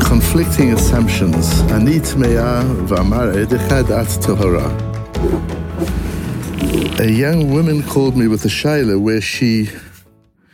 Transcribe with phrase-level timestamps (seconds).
[0.00, 1.60] Conflicting assumptions.
[6.98, 9.66] A young woman called me with a shayla where she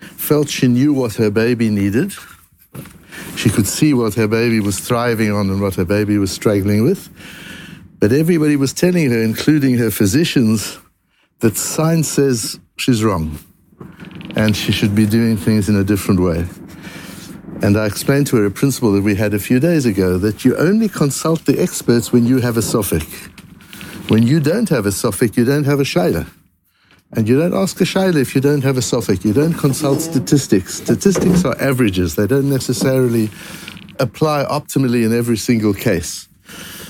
[0.00, 2.12] felt she knew what her baby needed.
[3.36, 6.84] She could see what her baby was thriving on and what her baby was struggling
[6.84, 7.08] with.
[8.00, 10.78] But everybody was telling her, including her physicians,
[11.38, 13.38] that science says she's wrong
[14.36, 16.44] and she should be doing things in a different way.
[17.62, 20.44] And I explained to her a principle that we had a few days ago that
[20.44, 23.08] you only consult the experts when you have a sofek.
[24.10, 26.28] When you don't have a sofek, you don't have a shayla.
[27.12, 29.24] And you don't ask a shayla if you don't have a sofek.
[29.24, 30.74] You don't consult statistics.
[30.74, 32.16] Statistics are averages.
[32.16, 33.30] They don't necessarily
[33.98, 36.28] apply optimally in every single case.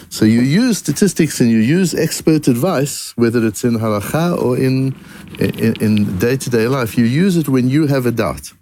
[0.09, 4.95] So you use statistics and you use expert advice, whether it's in halacha or in
[5.39, 6.97] in day to day life.
[6.97, 8.53] You use it when you have a doubt.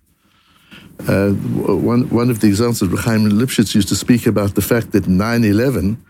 [1.09, 5.09] Uh, one, one of the examples, Chaim Lipschitz used to speak about the fact that
[5.09, 6.03] 9 11,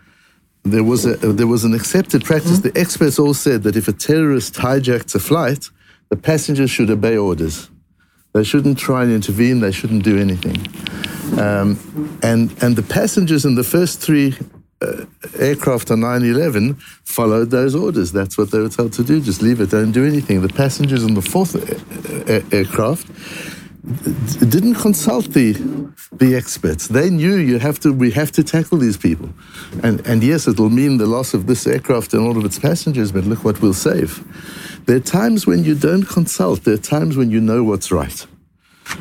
[0.63, 2.59] there was, a, there was an accepted practice.
[2.59, 2.69] Mm-hmm.
[2.69, 5.69] The experts all said that if a terrorist hijacks a flight,
[6.09, 7.69] the passengers should obey orders.
[8.33, 10.57] They shouldn't try and intervene, they shouldn't do anything.
[11.39, 14.35] Um, and, and the passengers in the first three
[14.81, 15.05] uh,
[15.39, 16.75] aircraft on 9 11
[17.05, 18.11] followed those orders.
[18.11, 19.21] That's what they were told to do.
[19.21, 20.41] Just leave it, don't do anything.
[20.41, 21.55] The passengers on the fourth
[22.53, 23.07] aircraft
[23.85, 25.53] didn't consult the
[26.13, 26.87] the experts.
[26.87, 29.29] They knew you have to we have to tackle these people.
[29.83, 33.11] And and yes, it'll mean the loss of this aircraft and all of its passengers,
[33.11, 34.23] but look what we'll save.
[34.85, 38.25] There are times when you don't consult, there are times when you know what's right.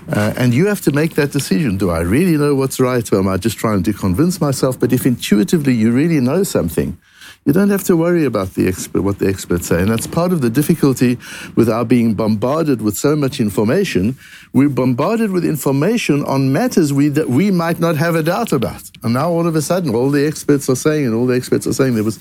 [0.09, 1.77] Uh, and you have to make that decision.
[1.77, 4.79] Do I really know what's right, or am I just trying to convince myself?
[4.79, 6.99] But if intuitively you really know something,
[7.45, 9.81] you don't have to worry about the expert, what the experts say.
[9.81, 11.19] And that's part of the difficulty
[11.57, 14.17] with our being bombarded with so much information.
[14.53, 18.83] We're bombarded with information on matters we, that we might not have a doubt about.
[19.03, 21.67] And now all of a sudden, all the experts are saying, and all the experts
[21.67, 22.19] are saying, there was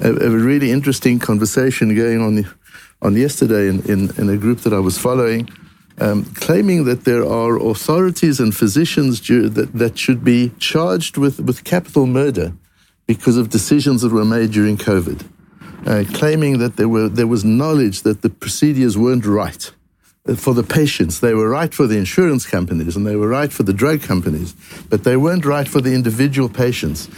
[0.00, 2.46] a, a really interesting conversation going on,
[3.02, 5.48] on yesterday in, in, in a group that I was following.
[5.98, 11.64] Um, claiming that there are authorities and physicians that, that should be charged with, with
[11.64, 12.54] capital murder
[13.10, 15.26] because of decisions that were made during COVID,
[15.84, 19.68] uh, claiming that there, were, there was knowledge that the procedures weren't right
[20.28, 21.18] uh, for the patients.
[21.18, 24.54] They were right for the insurance companies and they were right for the drug companies,
[24.90, 27.08] but they weren't right for the individual patients.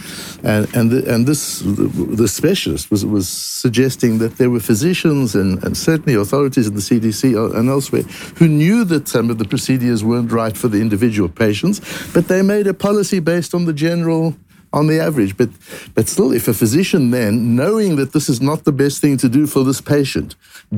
[0.43, 5.63] And, and, the, and this, the specialist was, was suggesting that there were physicians and,
[5.63, 8.01] and certainly authorities in the CDC and elsewhere
[8.39, 11.81] who knew that some of the procedures weren't right for the individual patients,
[12.13, 14.35] but they made a policy based on the general
[14.73, 15.37] on the average.
[15.37, 15.49] But,
[15.93, 19.29] but still, if a physician then, knowing that this is not the best thing to
[19.29, 20.35] do for this patient,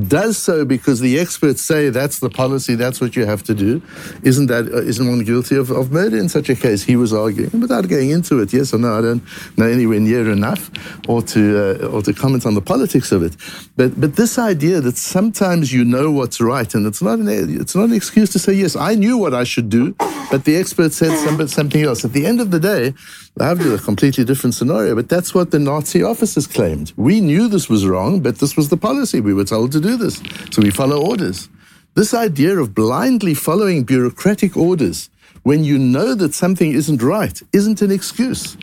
[0.07, 3.81] does so because the experts say that's the policy, that's what you have to do,
[4.23, 6.83] isn't that uh, isn't one guilty of, of murder in such a case?
[6.83, 8.51] He was arguing without going into it.
[8.51, 8.97] Yes or no?
[8.97, 9.23] I don't
[9.57, 10.69] know anywhere near enough,
[11.07, 11.41] or to
[11.83, 13.37] uh, or to comment on the politics of it.
[13.77, 17.75] But but this idea that sometimes you know what's right, and it's not an it's
[17.75, 19.95] not an excuse to say yes, I knew what I should do,
[20.29, 21.15] but the expert said
[21.47, 22.03] something else.
[22.03, 22.93] At the end of the day,
[23.39, 26.91] I have a completely different scenario, but that's what the Nazi officers claimed.
[26.97, 29.21] We knew this was wrong, but this was the policy.
[29.21, 30.21] We were told to do this.
[30.51, 31.47] So we follow orders.
[31.93, 35.09] This idea of blindly following bureaucratic orders
[35.43, 38.57] when you know that something isn't right isn't an excuse.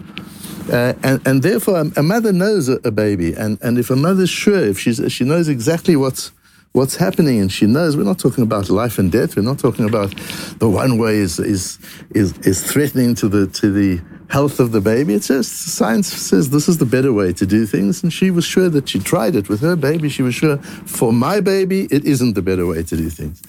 [0.70, 4.30] Uh, and, and, therefore, a mother knows a, a, baby, and, and if a mother's
[4.30, 6.30] sure, if she's, she knows exactly what's
[6.72, 9.36] what's happening, and she knows we're not talking about life and death.
[9.36, 10.14] We're not talking about
[10.58, 11.78] the one way is is
[12.10, 14.00] is, is threatening to the to the
[14.32, 15.12] health of the baby.
[15.12, 18.46] It's just science says this is the better way to do things, and she was
[18.46, 20.08] sure that she tried it with her baby.
[20.08, 20.56] She was sure
[20.98, 23.42] for my baby, it isn't the better way to do things.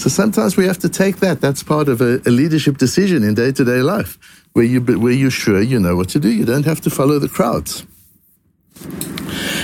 [0.00, 1.40] So sometimes we have to take that.
[1.40, 4.18] That's part of a, a leadership decision in day to day life,
[4.52, 6.30] where you where you're sure you know what to do.
[6.30, 7.84] You don't have to follow the crowds.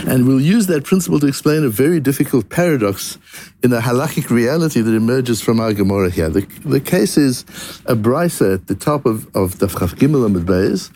[0.07, 3.19] And we'll use that principle to explain a very difficult paradox
[3.63, 6.29] in a halachic reality that emerges from our Gemara here.
[6.29, 7.43] The, the case is
[7.87, 10.91] a brisa at the top of, of the Chaf Gimel Amud Beis,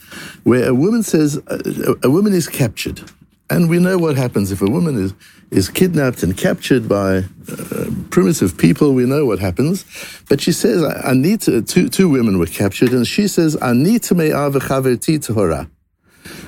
[0.45, 3.03] where a woman says, a, a, woman is captured.
[3.49, 5.13] And we know what happens if a woman is,
[5.51, 8.93] is kidnapped and captured by uh, primitive people.
[8.93, 9.85] We know what happens.
[10.29, 13.61] But she says, I, I need to, two, two women were captured, and she says,
[13.61, 15.69] I need to make Torah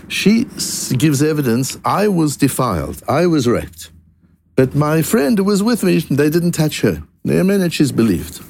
[0.08, 0.44] she
[0.96, 3.90] gives evidence I was defiled, I was raped.
[4.54, 7.02] But my friend who was with me, they didn't touch her.
[7.24, 8.40] And she's believed.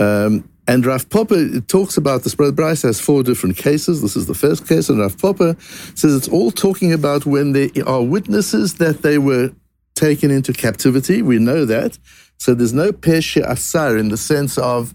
[0.00, 2.34] Um, and Rav Papa talks about this.
[2.34, 4.00] brisa has four different cases.
[4.00, 5.56] This is the first case, and Rav Papa
[5.94, 9.52] says it's all talking about when there are witnesses that they were
[9.94, 11.20] taken into captivity.
[11.22, 11.98] We know that.
[12.38, 14.94] So there's no peshe asar in the sense of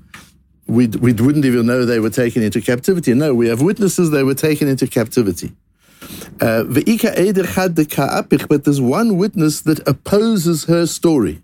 [0.70, 3.14] we, we wouldn't even know they were taken into captivity.
[3.14, 5.52] No, we have witnesses they were taken into captivity.
[6.40, 6.86] Uh, but
[8.64, 11.42] there's one witness that opposes her story.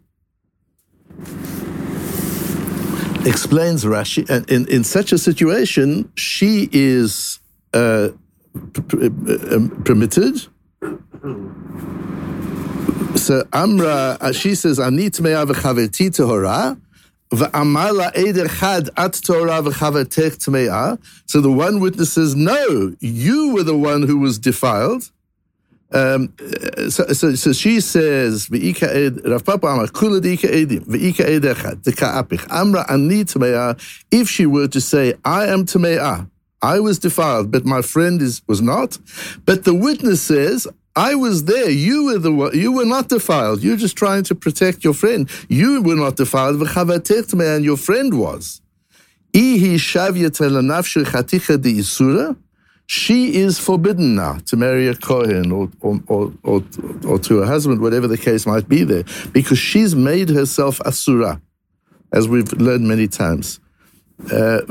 [3.26, 7.40] Explains Rashi, and in, in such a situation, she is
[7.74, 8.10] uh,
[9.84, 10.48] permitted.
[13.16, 16.80] So Amra, uh, she says, "Anit me'av v'chaverti tehora."
[17.32, 17.38] So
[21.42, 25.12] the one witness says, No, you were the one who was defiled.
[25.92, 26.34] Um,
[26.90, 29.68] so, so, so, she says, Rav Papa
[32.08, 32.86] apich, Amra
[34.12, 36.30] if she were to say, I am tme'ah,
[36.62, 38.98] I was defiled, but my friend is was not.
[39.46, 41.70] But the witness says, I was there.
[41.70, 42.58] You were the one.
[42.58, 43.62] You were not defiled.
[43.62, 45.30] You're just trying to protect your friend.
[45.50, 46.62] You were not defiled.
[46.62, 48.62] And your friend was.
[52.88, 56.64] She is forbidden now to marry a Kohen or, or, or, or,
[57.06, 59.04] or to a husband, whatever the case might be there,
[59.34, 61.42] because she's made herself asura,
[62.14, 63.60] as we've learned many times.
[64.32, 64.62] Uh,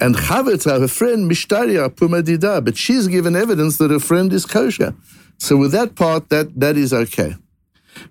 [0.00, 4.94] and Chaveta, her friend, Mishtaria Pumadida, but she's given evidence that her friend is kosher.
[5.38, 7.36] So with that part, that, that is okay.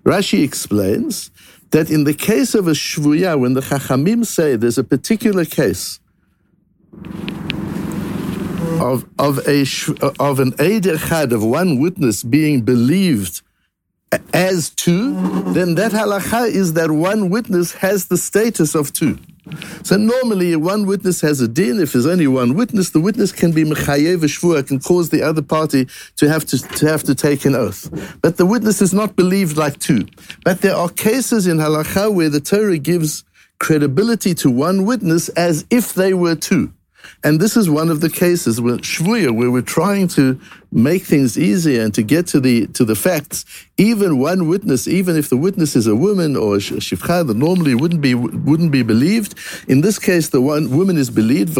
[0.04, 1.30] Rashi explains
[1.70, 6.00] that in the case of a shvuya, when the Chachamim say there's a particular case
[8.80, 9.62] of, of, a,
[10.18, 13.42] of an Eid Echad, of one witness being believed
[14.32, 15.12] as two,
[15.52, 19.18] then that halacha is that one witness has the status of two.
[19.82, 21.80] So normally, one witness has a din.
[21.80, 25.42] If there's only one witness, the witness can be mechayev shvua, can cause the other
[25.42, 25.86] party
[26.16, 27.88] to have to, to have to take an oath.
[28.22, 30.06] But the witness is not believed like two.
[30.44, 33.24] But there are cases in halacha where the Torah gives
[33.58, 36.72] credibility to one witness as if they were two.
[37.24, 40.40] And this is one of the cases where shvuya, where we're trying to
[40.70, 43.44] make things easier and to get to the to the facts.
[43.76, 47.74] Even one witness, even if the witness is a woman or a shifcha that normally
[47.74, 49.34] wouldn't be wouldn't be believed,
[49.66, 51.54] in this case, the one woman is believed.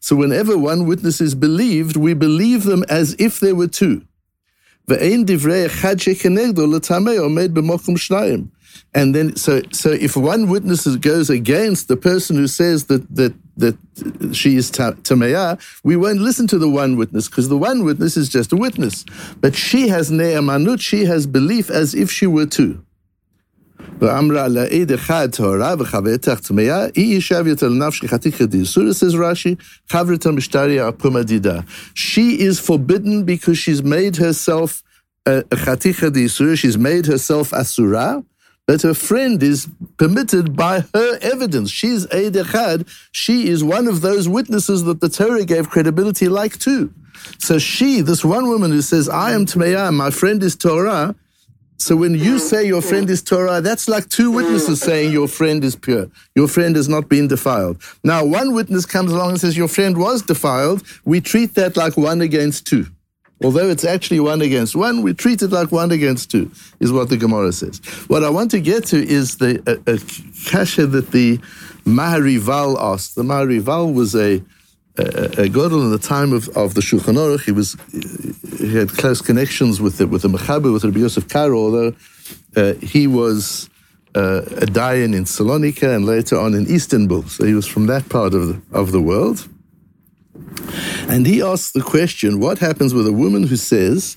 [0.00, 4.02] So whenever one witness is believed, we believe them as if there were two.
[8.94, 13.34] And then, so, so if one witness goes against the person who says that, that,
[13.56, 13.76] that
[14.34, 18.28] she is Tameya, we won't listen to the one witness because the one witness is
[18.28, 19.04] just a witness.
[19.40, 22.84] But she has ne'amanut, she has belief as if she were two.
[31.94, 34.82] She is forbidden because she's made herself
[35.26, 38.22] uh, a chaticha she's made herself asura,
[38.66, 39.68] that her friend is
[39.98, 41.70] permitted by her evidence.
[41.70, 42.88] She's Eid Echad.
[43.12, 46.92] She is one of those witnesses that the tehora gave credibility like to.
[47.38, 51.14] So she, this one woman who says, I am Tmeya, my friend is tehora.
[51.76, 55.62] So when you say your friend is Torah, that's like two witnesses saying your friend
[55.64, 56.08] is pure.
[56.34, 57.82] Your friend has not been defiled.
[58.02, 60.82] Now, one witness comes along and says your friend was defiled.
[61.04, 62.86] We treat that like one against two.
[63.42, 66.50] Although it's actually one against one, we treat it like one against two,
[66.80, 67.78] is what the Gemara says.
[68.06, 69.98] What I want to get to is the a,
[70.50, 71.38] kasha that the
[71.84, 73.16] Maharival asked.
[73.16, 74.42] The Maharival was a
[74.96, 77.44] a, a Godel in the time of, of the Shulchan Aruch.
[77.44, 77.76] He was
[78.60, 81.94] he had close connections with the with the Mechaber, with Rabbi Yosef Karo, although
[82.56, 83.68] uh, he was
[84.14, 87.24] uh, a Dayan in Salonika and later on in Istanbul.
[87.24, 89.48] So he was from that part of the, of the world.
[91.08, 94.16] And he asks the question, what happens with a woman who says,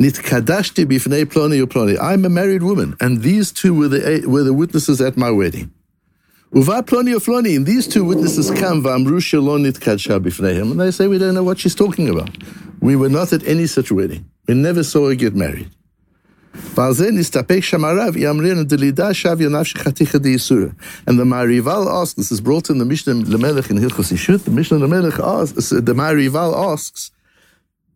[0.00, 1.98] Nitkadashti bifnei ploni ploni.
[2.00, 5.72] I'm a married woman, and these two were the, were the witnesses at my wedding.
[6.52, 11.06] Uva ploni ploni, and these two witnesses come, v'amru shalon nitkadsha bifneihem, and they say,
[11.06, 12.36] we don't know what she's talking about.
[12.80, 14.28] We were not at any such wedding.
[14.48, 15.70] We never saw her get married.
[21.06, 24.50] And the Marival asks, this is brought in the Mishnah Lemelech in Hilchos Ishut, the
[24.50, 27.10] Mishnah Lemelech asks, the Marival asks,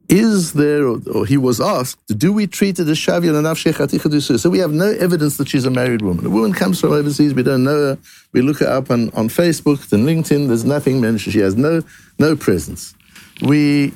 [0.08, 4.50] is there, or he was asked, do we treat it as Shavya Nafshe Chaticha So
[4.50, 6.24] we have no evidence that she's a married woman.
[6.26, 7.98] A woman comes from overseas, we don't know her,
[8.32, 11.82] we look her up on, on Facebook then LinkedIn, there's nothing mentioned, she has no,
[12.18, 12.94] no presence.
[13.42, 13.92] We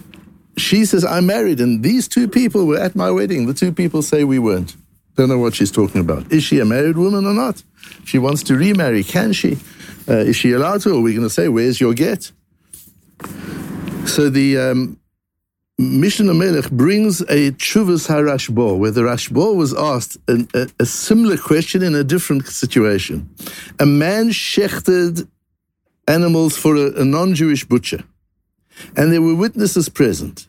[0.60, 3.46] she says, I'm married, and these two people were at my wedding.
[3.46, 4.76] The two people say we weren't.
[5.16, 6.32] Don't know what she's talking about.
[6.32, 7.62] Is she a married woman or not?
[8.04, 9.04] She wants to remarry.
[9.04, 9.58] Can she?
[10.08, 10.90] Uh, is she allowed to?
[10.90, 12.32] Or are we going to say, where's your get?
[14.06, 15.00] So the um,
[15.80, 21.38] Mishnah Melech brings a Chuvas HaRashbo, where the Rashbo was asked an, a, a, similar
[21.38, 23.34] question in a different situation.
[23.78, 25.26] A man shechted
[26.06, 28.04] animals for a, a non Jewish butcher,
[28.94, 30.48] and there were witnesses present.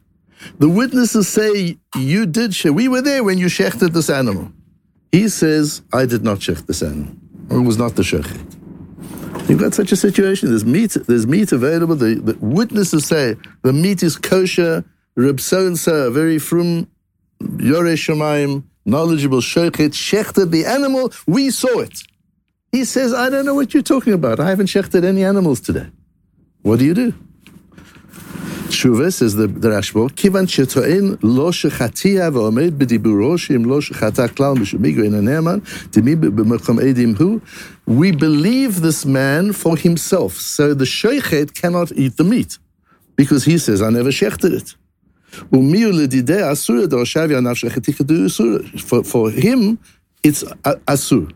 [0.60, 4.52] The witnesses say, You did, she- we were there when you shechted this animal.
[5.12, 7.14] He says, I did not shecht this animal.
[7.50, 9.50] It was not the shechet.
[9.50, 10.50] You've got such a situation.
[10.50, 10.92] There's meat.
[11.08, 11.96] There's meat available.
[11.96, 14.86] The, the witnesses say the meat is kosher.
[15.16, 16.88] Reb so and so, very from
[17.42, 21.12] Yoreh Shemaim, knowledgeable shochet, shechted the animal.
[21.28, 22.00] We saw it.
[22.72, 24.40] He says, I don't know what you're talking about.
[24.40, 25.88] I haven't shechted any animals today.
[26.62, 27.14] What do you do?
[28.82, 35.14] The, the Rashbo, Kivan shetoin lo shechatia v'omed b'diburo sheim lo shechata klal mishumigro in
[35.14, 35.62] aneman
[35.92, 37.42] timi b'mekom edim hu.
[37.86, 40.34] We believe this man for himself.
[40.34, 42.58] So the sheichet cannot eat the meat
[43.16, 44.76] because he says, I never shechted it.
[48.82, 49.80] For, for him,
[50.24, 51.34] it's asur.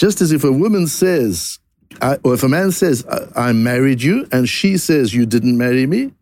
[0.00, 1.60] Just as if a woman says,
[2.02, 5.56] I, or if a man says, I, I married you, and she says, You didn't
[5.56, 6.12] marry me,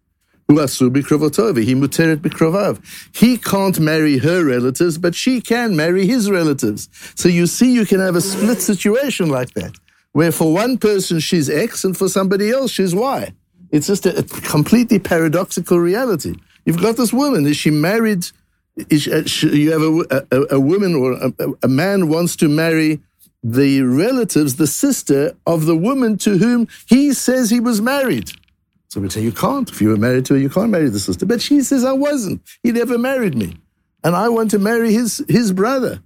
[3.15, 6.89] he can't marry her relatives, but she can marry his relatives.
[7.15, 9.73] So you see, you can have a split situation like that,
[10.13, 13.33] where for one person she's X and for somebody else she's Y.
[13.71, 16.35] It's just a, a completely paradoxical reality.
[16.67, 17.47] You've got this woman.
[17.47, 18.27] Is she married?
[18.91, 21.33] Is uh, she, you have a, a, a woman or a,
[21.63, 23.01] a man wants to marry
[23.43, 28.31] the relatives, the sister of the woman to whom he says he was married.
[28.93, 29.71] So we say, you can't.
[29.71, 31.25] If you were married to her, you can't marry the sister.
[31.25, 32.43] But she says, I wasn't.
[32.63, 33.57] He never married me.
[34.05, 36.03] And I want to marry his, his brother.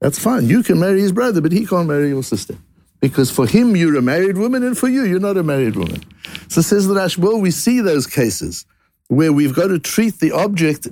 [0.00, 0.48] That's fine.
[0.48, 2.56] You can marry his brother, but he can't marry your sister.
[2.98, 6.02] Because for him, you're a married woman, and for you, you're not a married woman.
[6.48, 8.66] So says the Rash, well, we see those cases
[9.06, 10.88] where we've got to treat the object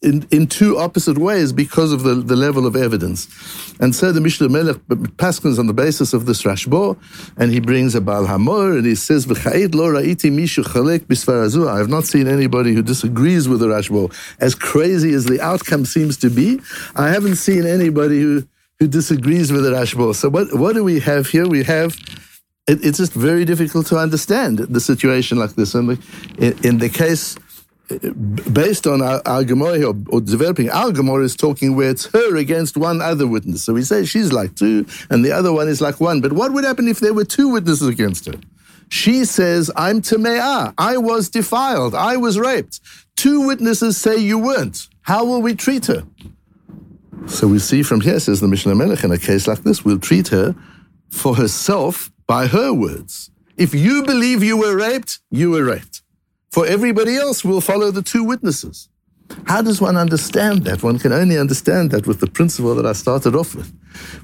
[0.00, 3.26] in, in two opposite ways because of the, the level of evidence.
[3.80, 4.76] And so the Mishnah Melech
[5.16, 6.96] paskins on the basis of this Rashbo,
[7.36, 11.68] and he brings a Baal Hamor, and he says, lo ra'iti mishu chalek bisfarazu.
[11.68, 14.14] I have not seen anybody who disagrees with the Rashbo.
[14.40, 16.60] As crazy as the outcome seems to be,
[16.94, 18.46] I haven't seen anybody who,
[18.78, 20.14] who disagrees with the Rashbo.
[20.14, 21.48] So what, what do we have here?
[21.48, 21.96] We have
[22.68, 25.74] it, it's just very difficult to understand the situation like this.
[25.74, 25.98] In,
[26.38, 27.36] in the case
[28.52, 32.36] based on our, our Gemara or, or, developing our Gemara is talking where it's her
[32.36, 33.64] against one other witness.
[33.64, 36.20] So we say she's like two and the other one is like one.
[36.20, 38.34] But what would happen if there were two witnesses against her?
[38.90, 40.74] She says, I'm Tame'ah.
[40.78, 41.94] I was defiled.
[41.94, 42.80] I was raped.
[43.16, 44.88] Two witnesses say you weren't.
[45.02, 46.04] How will we treat her?
[47.26, 49.98] So we see from here, says the Mishnah Melech, in a case like this, we'll
[49.98, 50.54] treat her
[51.10, 53.30] for herself by her words.
[53.56, 56.02] If you believe you were raped, you were raped.
[56.58, 58.88] For everybody else, we'll follow the two witnesses.
[59.46, 60.82] How does one understand that?
[60.82, 63.72] One can only understand that with the principle that I started off with.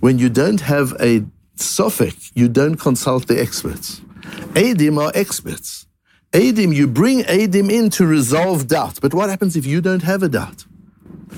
[0.01, 1.25] When you don't have a
[1.57, 4.01] sofek, you don't consult the experts.
[4.55, 5.87] Adim are experts.
[6.33, 8.99] Adim, you bring Adim in to resolve doubt.
[9.01, 10.65] But what happens if you don't have a doubt?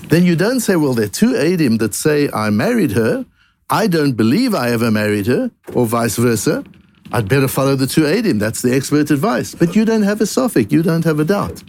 [0.09, 3.27] Then you don't say, well, there are two Adim that say, I married her.
[3.69, 6.65] I don't believe I ever married her, or vice versa.
[7.13, 8.39] I'd better follow the two Adim.
[8.41, 9.55] That's the expert advice.
[9.55, 10.73] But you don't have a sofek.
[10.73, 11.63] You don't have a doubt.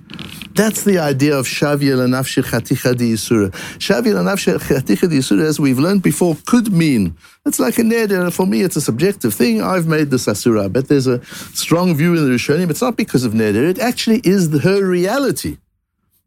[0.53, 3.51] That's the idea of Shavya Lanafshi Chaticha di Yisura.
[3.77, 7.15] Shavya Lanafshi Chaticha di Yisura, as we've learned before, could mean,
[7.45, 8.33] it's like a neder.
[8.33, 9.61] For me, it's a subjective thing.
[9.61, 10.69] I've made this Asura.
[10.69, 12.71] But there's a strong view in the Rishonim.
[12.71, 13.69] It's not because of neder.
[13.69, 15.57] It actually is her reality.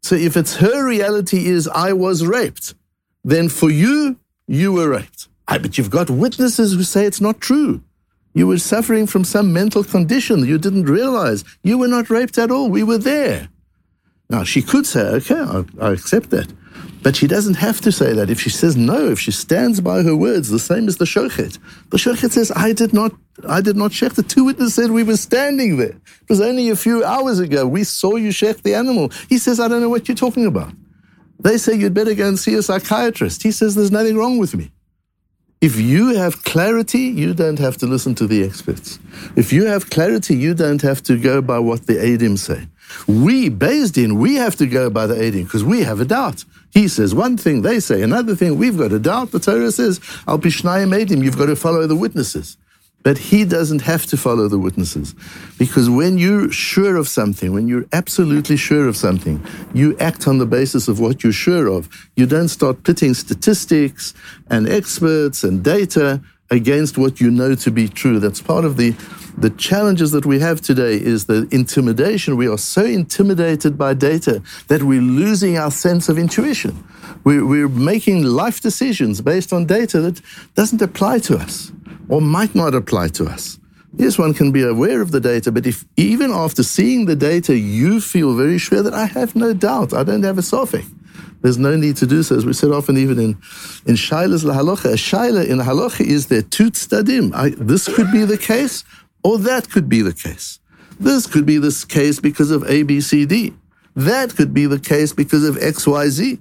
[0.01, 2.73] So if it's her reality is, I was raped,
[3.23, 5.27] then for you, you were raped.
[5.47, 7.83] But you've got witnesses who say it's not true.
[8.33, 11.43] You were suffering from some mental condition you didn't realize.
[11.63, 12.69] You were not raped at all.
[12.69, 13.49] We were there.
[14.29, 16.53] Now, she could say, okay, I, I, accept that.
[17.03, 18.29] But she doesn't have to say that.
[18.29, 21.59] If she says no, if she stands by her words, the same as the shochet.
[21.89, 23.11] The shochet says, I did not,
[23.45, 24.13] I did not shech.
[24.13, 25.89] The two witnesses said we were standing there.
[26.21, 27.67] It was only a few hours ago.
[27.67, 29.11] We saw you shech the animal.
[29.27, 30.71] He says, I don't know what you're talking about.
[31.39, 33.43] They say you'd better go and see a psychiatrist.
[33.43, 34.71] He says, there's nothing wrong with me.
[35.61, 38.97] If you have clarity, you don't have to listen to the experts.
[39.35, 42.67] If you have clarity, you don't have to go by what the Adim say.
[43.07, 46.45] We, based in, we have to go by the Adim because we have a doubt.
[46.71, 49.29] He says one thing, they say another thing, we've got a doubt.
[49.31, 52.57] The Torah says, Al Pishnayim Adim, you've got to follow the witnesses.
[53.03, 55.15] But he doesn't have to follow the witnesses.
[55.57, 59.43] Because when you're sure of something, when you're absolutely sure of something,
[59.73, 61.89] you act on the basis of what you're sure of.
[62.15, 64.13] You don't start pitting statistics
[64.49, 68.19] and experts and data against what you know to be true.
[68.19, 68.93] That's part of the
[69.37, 72.35] the challenges that we have today is the intimidation.
[72.35, 76.83] We are so intimidated by data that we're losing our sense of intuition.
[77.23, 80.21] We're, we're making life decisions based on data that
[80.55, 81.71] doesn't apply to us
[82.09, 83.59] or might not apply to us.
[83.95, 87.57] Yes, one can be aware of the data, but if even after seeing the data,
[87.57, 90.85] you feel very sure that I have no doubt, I don't have a sofek.
[91.41, 92.37] There's no need to do so.
[92.37, 93.29] As we said often, even in,
[93.85, 97.55] in Shaila's lahalocha, a Shaila in halacha is there two tzadim.
[97.57, 98.83] This could be the case,
[99.23, 100.59] or that could be the case.
[100.99, 103.53] This could be this case because of A, B, C, D.
[103.95, 106.39] That could be the case because of X, Y, Z.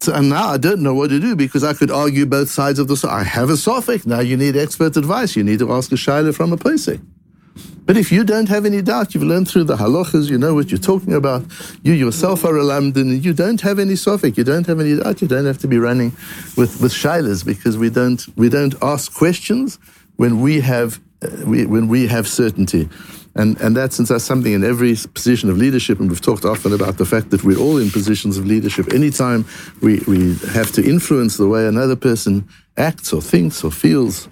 [0.00, 2.78] So, and now I don't know what to do because I could argue both sides
[2.78, 3.06] of the.
[3.08, 4.06] I have a sofek.
[4.06, 5.36] Now you need expert advice.
[5.36, 7.00] You need to ask a shaila from a posek.
[7.84, 10.70] But if you don't have any doubt, you've learned through the halachas, you know what
[10.70, 11.44] you're talking about,
[11.82, 14.96] you yourself are a lamdan, and you don't have any sofek, you don't have any
[14.96, 16.12] doubt, you don't have to be running
[16.56, 19.78] with, with shilas because we don't, we don't ask questions
[20.16, 22.88] when we have, uh, we, when we have certainty.
[23.36, 26.98] And, and that's, that's something in every position of leadership, and we've talked often about
[26.98, 28.92] the fact that we're all in positions of leadership.
[28.92, 29.44] Anytime
[29.80, 34.28] we, we have to influence the way another person acts or thinks or feels,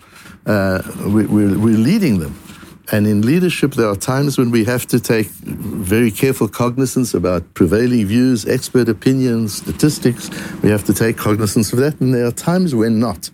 [0.46, 2.36] uh, we, we're, we're leading them.
[2.90, 7.52] And in leadership, there are times when we have to take very careful cognizance about
[7.52, 10.30] prevailing views, expert opinions, statistics.
[10.62, 12.00] We have to take cognizance of that.
[12.00, 13.30] And there are times when not.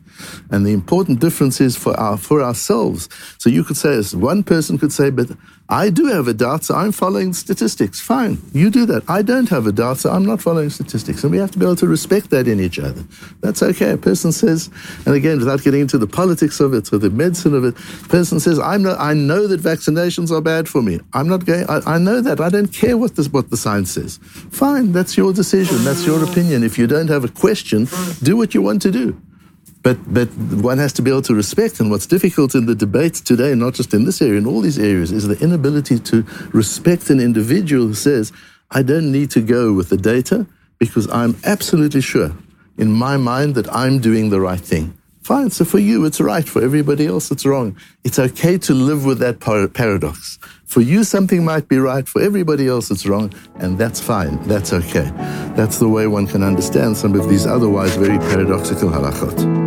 [0.50, 3.08] And the important difference is for our for ourselves.
[3.38, 5.30] So you could say, as one person could say, but
[5.68, 7.98] I do have a doubt, so I'm following statistics.
[7.98, 9.02] Fine, you do that.
[9.08, 11.24] I don't have a doubt, so I'm not following statistics.
[11.24, 13.02] And we have to be able to respect that in each other.
[13.40, 13.92] That's okay.
[13.92, 14.68] A person says,
[15.06, 18.08] and again, without getting into the politics of it or the medicine of it, a
[18.08, 21.00] person says, I'm not, I know that vaccinations are bad for me.
[21.14, 22.40] I'm not going, I, I know that.
[22.42, 24.18] I don't care what, this, what the science says.
[24.50, 25.82] Fine, that's your decision.
[25.82, 26.62] That's your opinion.
[26.62, 27.88] If you don't have a question,
[28.22, 29.18] do what you want to do.
[29.84, 33.20] But, but one has to be able to respect, and what's difficult in the debates
[33.20, 37.10] today, not just in this area, in all these areas, is the inability to respect
[37.10, 38.32] an individual who says,
[38.70, 40.46] I don't need to go with the data
[40.78, 42.32] because I'm absolutely sure
[42.78, 44.96] in my mind that I'm doing the right thing.
[45.24, 47.74] Fine, so for you it's right, for everybody else it's wrong.
[48.04, 50.38] It's okay to live with that par- paradox.
[50.66, 54.74] For you something might be right, for everybody else it's wrong, and that's fine, that's
[54.74, 55.10] okay.
[55.56, 59.64] That's the way one can understand some of these otherwise very paradoxical halachot.